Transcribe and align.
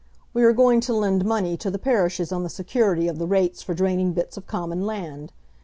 We 0.33 0.43
are 0.45 0.51
going 0.51 0.81
to 0.81 0.95
lend 0.95 1.25
money 1.25 1.55
to 1.57 1.69
the 1.69 1.77
parishes 1.77 2.31
on 2.31 2.41
the 2.41 2.49
security 2.49 3.07
of 3.07 3.19
the 3.19 3.27
rates 3.27 3.61
for 3.61 3.75
draining 3.75 4.13
bits 4.13 4.35
of 4.35 4.47
common 4.47 4.83
land. 4.83 5.31